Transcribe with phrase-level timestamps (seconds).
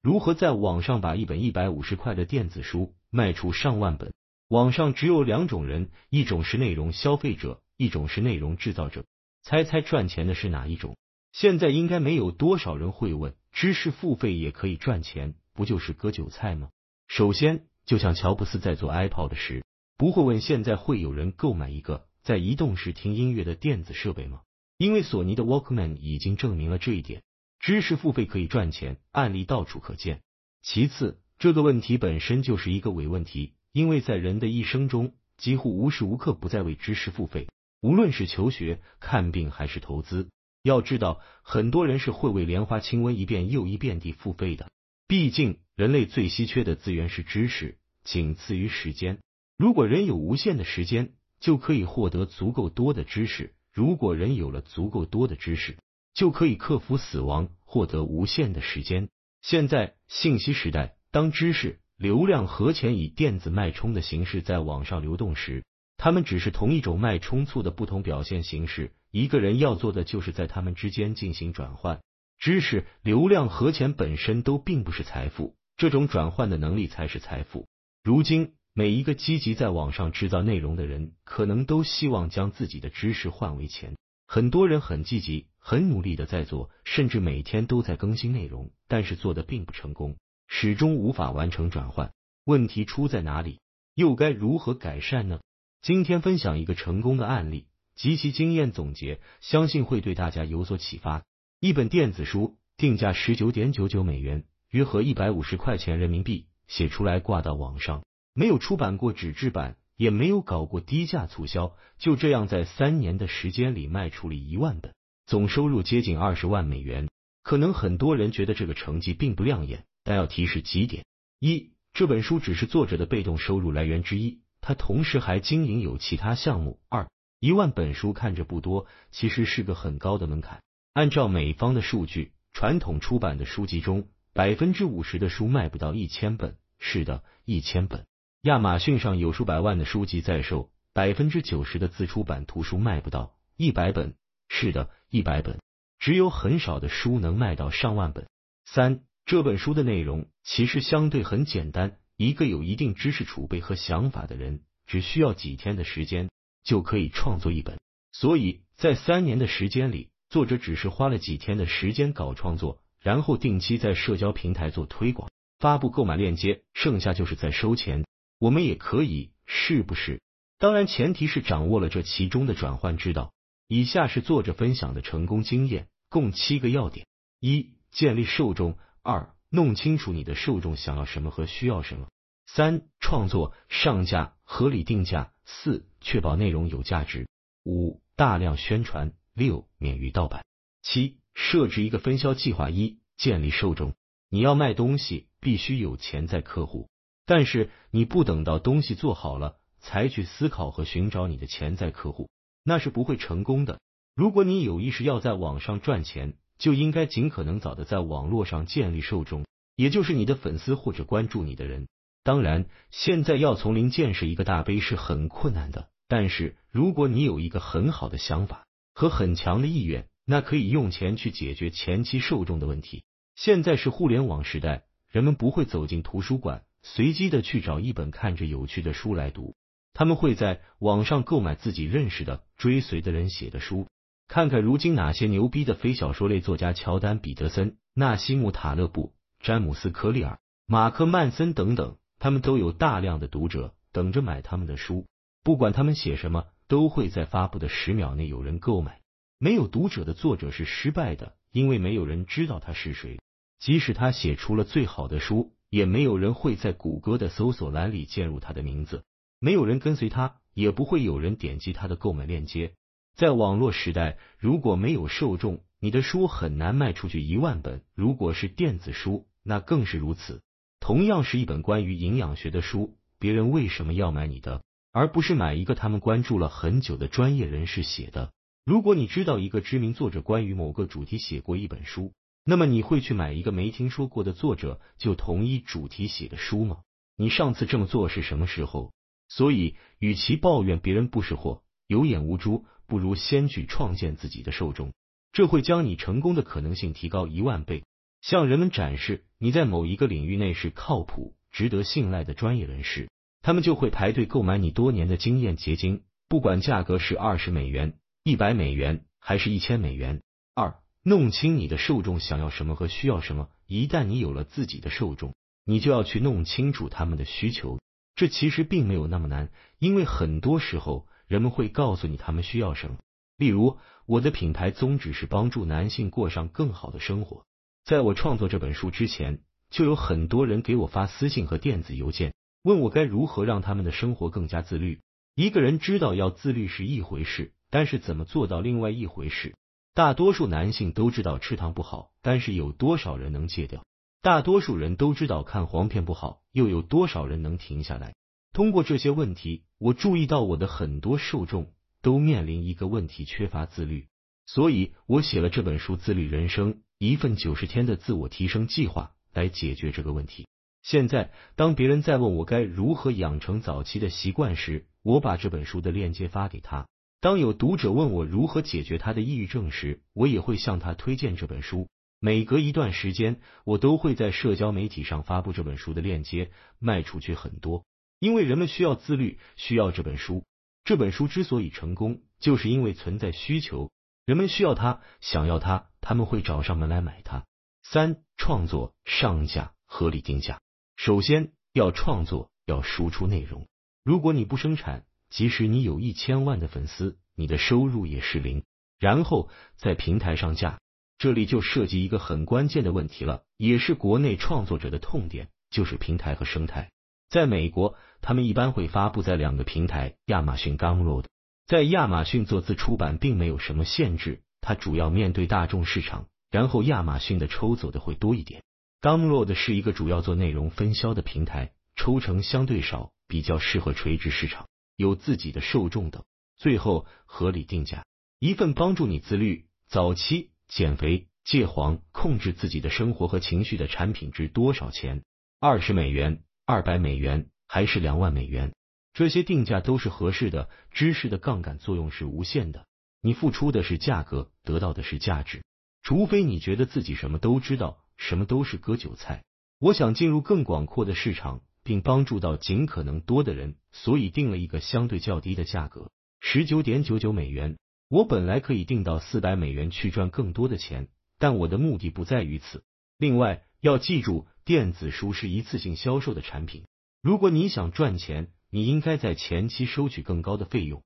[0.00, 4.12] 如何在网上把一本一百五十块的电子书卖出上万本？
[4.48, 9.04] 网上只有两种人，一种是内容消费者，一种是内容制造者。
[9.42, 10.96] 猜猜赚钱的是哪一种？
[11.32, 16.70] 现在应该没有多少人会问，知识付费也可以赚钱，不就是割韭菜吗？
[17.08, 19.64] 首先，就像乔布斯在做 iPod 时，
[19.96, 24.42] 不会问现在会有人购买一个在移动时听音乐的电子设备吗？
[24.76, 27.22] 因为索尼的 Walkman 已经证明了这一点。
[27.60, 30.22] 知识付费可以赚钱，案例到处可见。
[30.62, 37.48] 其次，这个问题本身就是一个伪问题，因为在人的一生中，几乎无时无刻不在为知识付费，
[37.80, 40.28] 无论是求学、看病还是投资。
[40.62, 44.70] 要知道，很多人是会为莲花清瘟一遍又一遍地付费的。
[45.06, 49.18] 毕竟，人类最稀缺的资源是知识，仅次于时间。
[49.56, 55.78] 如果人有无限的时间，就可以获得足够多的知识；如果人有了足够多的知识，
[56.18, 59.08] 就可以克服死亡，获得无限的时间。
[59.40, 65.64] 现在信息时代，当知识、流量和钱以电子脉冲的形式在网上流动时，
[65.96, 68.90] 它们只是同一种脉冲簇的不同表现形式。
[69.12, 72.00] 一个人要做的就是在它们之间进行转换。
[72.36, 77.68] 知识、流量和钱本身都并不是财富，这种转换的能力才是财富。
[78.02, 83.96] 如今，每一个积极在网上制造内容的人，可能都希望将自己的知识换为钱。
[84.26, 85.46] 很多人很积极。
[85.68, 90.16] 很努力的在做，甚至每天都在更新内容，但是做的并不成功，
[90.46, 92.10] 始终无法完成转换。
[92.46, 93.60] 问题出在哪里？
[93.94, 95.40] 又该如何改善呢？
[95.82, 101.22] 今天分享一个成功的案例及其经验总结，相信会对大家有所启发。
[101.60, 114.94] 一本电子书定价十九点九九美元，约合一百五十块钱人民币，写出来挂到网上，没有出版过纸质版，也没有搞过低价促销，就这样在三年的时间里卖出了一万本。
[115.28, 117.10] 总收入接近二十万美元，
[117.42, 121.04] 可能很多人觉得这个成绩并不亮眼，但要提示几点：
[121.38, 130.62] 一，这本书只是作者的被动收入来源之一，他同时还经营有其他项目；二，一万本书看着不多，其实是个很高的门槛。
[130.94, 136.56] 按照美方的数据，传统出版的书籍中，百分之五十的书卖不到一千本。
[136.78, 138.06] 是的，一千本。
[138.40, 144.14] 亚马逊上有数百万的书籍在售，百分之九十的自出版图书卖不到一百本。
[144.50, 145.58] 是的，一百本，
[145.98, 148.28] 只有很少的书能卖到上万本。
[148.66, 156.28] 三，这本书的内容其实相对很简单，一个有一定知识储备和想法的人，只需要几天的时间
[156.62, 157.78] 就可以创作一本。
[158.12, 168.04] 所以在三年的时间里，作者只是花了几天的时间搞创作，然后定期在社交平台做推广，发布购买链接，剩下就是在收钱。
[168.38, 170.20] 我们也可以，是不是？
[170.58, 173.32] 当然，前提是掌握了这其中的转换之道。
[173.68, 177.06] 以下是作者分享的成功经验，共七个要点：
[177.38, 182.06] 一、建立受众；二、弄清楚你的受众想要什么和需要什么；
[182.46, 187.26] 三、创作上架，合理定价；四、确保内容有价值；
[187.62, 190.40] 五、大量宣传；六、免于盗版；
[190.80, 192.70] 七、设置一个分销计划。
[192.70, 193.92] 一、建立受众。
[194.30, 196.88] 你要卖东西，必须有潜在客户，
[197.26, 202.30] 但是你不等到东西做好了才去思考和寻找你的潜在客户。
[202.68, 203.80] 那是不会成功的。
[204.14, 211.88] 如果你有意识要在网上赚钱，就应该尽可能早的在网络上建立受众，也就是你的粉丝或者关注你的人。
[212.22, 223.02] 当然，现在要从零建设一个大 V 是很困难的，但是如果你有一个很好的想法和很强的意愿，那可以用钱去解决前期受众的问题。
[223.34, 229.54] 现在是互联网时代，人们不会走进图书馆，随机的去找一本看着有趣的书来读。
[229.98, 233.88] 他们会在网上购买自己认识的、追随的人写的书，
[234.28, 245.04] 看看如今哪些牛逼的非小说类作家，乔丹·彼得森、纳西姆·塔勒布、詹姆斯·科利尔、马克·曼森等等，他们都有大量的读者等着买他们的书。
[245.42, 249.00] 不管他们写什么，都会在发布的十秒内有人购买。
[249.40, 253.18] 没有读者的作者是失败的，因为没有人知道他是谁。
[253.58, 259.02] 即使他写出了最好的书，也没有人会在谷歌的搜索栏里键入他的名字。
[259.40, 262.72] 没有人跟随他，也不会有人点击他的购买链接。
[263.14, 267.82] 在网络时代，如果没有受众，你的书很难卖出去一万本。
[267.94, 270.42] 如果是电子书，那更是如此。
[270.80, 274.62] 同样是一本关于营养学的书，别人为什么要买你的，
[274.92, 278.32] 而不是买一个他们关注了很久的专业人士写的？
[278.64, 282.12] 如果你知道一个知名作者关于某个主题写过一本书，
[282.44, 286.80] 那么你会去买一个没听说过的作者就同一主题写的书吗？
[287.16, 288.92] 你上次这么做是什么时候？
[289.28, 294.92] 所以，与其抱怨别人不识货、有眼无珠，不如先去创建自己的受众，
[295.32, 297.84] 这会将你成功的可能性提高一万倍。
[298.20, 303.08] 向人们展示你在某一个领域内是靠谱、值得信赖的专业人士，
[303.42, 310.20] 他们就会排队购买你多年的经验结晶，不管价格是二十美元、一百美元还是一千美元。
[310.54, 313.48] 二，弄清你的受众想要什么和需要什么。
[313.66, 315.34] 一旦你有了自己的受众，
[315.64, 317.78] 你就要去弄清楚他们的需求。
[318.18, 319.48] 这其实并没有那么难，
[319.78, 322.96] 因为很多时候人们会告诉你他们需要什么。
[323.36, 327.44] 例如，我的品牌宗旨是帮助男性过上更好的生活。
[327.84, 329.38] 在我创作这本书之前，
[329.70, 332.34] 就有很多人给我发私信和电子邮件，
[332.64, 335.00] 问我该如何让他们的生活更加自律。
[335.36, 339.54] 一个人知道要自律是一回事，但是怎么做到另外一回事。
[339.94, 343.84] 大多数男性都知道吃糖不好，但是有多少人能戒掉？
[344.20, 348.16] 大多数人都知道看黄片不好，又有多少人能停下来？
[348.52, 351.72] 通过这些问题，我注意到我的很多受众
[352.02, 354.08] 都面临一个问题：缺乏自律。
[354.44, 360.48] 所以我写了这本书《自律人生》，一份九十天的自我提升计划，来解决这个问题。
[360.82, 366.88] 现在，当别人在问我该如何养成早期的习惯时，我把这本书的链接发给他。
[367.20, 371.86] 当有读者问我如何解决他的抑郁症时，我也会向他推荐这本书。
[372.20, 376.50] 每隔一段时间，我都会在社交媒体上发布这本书的链接，
[376.80, 377.84] 卖出去很多。
[378.18, 380.44] 因为人们需要自律，需要这本书。
[380.84, 383.92] 这本书之所以成功，就是因为存在需求，
[384.24, 387.44] 人们需要它，想要它，他们会找上门来买它。
[387.84, 390.60] 三、创作、上架、合理定价。
[390.96, 393.68] 首先要创作，要输出内容。
[394.02, 398.64] 如果你不生产，即使你有一千万的粉丝，你的收入也是零。
[398.98, 400.80] 然后在平台上架。
[401.18, 406.90] 这里就涉及一个很关键的问题了，也是国内创作者的痛点，就是平台和生态。
[407.28, 411.24] 在美国，他们一般会发布在两个平台：亚马逊、Gumroad。
[411.66, 418.62] 在亚马逊做自出版并没有什么限制，它主要面对大众市场，然后亚马逊的抽走的会多一点。
[419.02, 426.24] Gumroad 是一个主要做内容分销的平台，抽成相对少，比较适合垂直市场，有自己的受众等。
[426.56, 428.04] 最后，合理定价，
[428.38, 430.50] 一份帮助你自律早期。
[430.68, 435.24] 减肥、戒黄、控制自己的生活和情绪的产品值多少钱？
[435.58, 438.74] 二十美元、二百美元还是两万美元？
[439.14, 440.68] 这些定价都是合适的。
[440.92, 442.86] 知识的杠杆作用是无限的，
[443.20, 445.64] 你付出的是价格，得到的是价值。
[446.02, 449.42] 除非你觉得自己什么都知道，什么都是割韭菜。
[449.80, 456.10] 我想进入更广阔的市场，并帮助到尽可能多的人，所以定了一个相对较低的价格，
[456.40, 457.78] 十九点九九美元。
[458.08, 461.08] 我本来可以定到四百美元去赚更多的钱，
[461.38, 462.82] 但我的目的不在于此。
[463.18, 466.86] 另外，要记住，电子书是一次性销售的产品。
[467.20, 471.02] 如果你想赚钱，你应该在前期收取更高的费用，